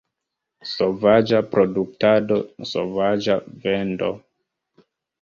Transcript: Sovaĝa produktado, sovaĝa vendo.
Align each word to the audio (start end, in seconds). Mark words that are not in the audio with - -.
Sovaĝa 0.69 1.41
produktado, 1.51 2.41
sovaĝa 2.73 3.39
vendo. 3.69 4.15